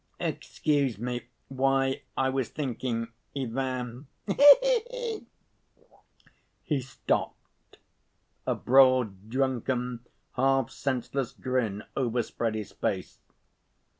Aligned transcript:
Excuse 0.19 0.97
me, 0.97 1.27
why, 1.47 2.01
I 2.17 2.29
was 2.29 2.49
thinking, 2.49 3.09
Ivan.... 3.37 4.07
He 4.25 4.33
he 4.59 4.81
he!" 4.89 5.27
He 6.63 6.81
stopped. 6.81 7.77
A 8.47 8.55
broad, 8.55 9.29
drunken, 9.29 9.99
half‐senseless 10.37 11.39
grin 11.39 11.83
overspread 11.95 12.55
his 12.55 12.71
face. 12.71 13.19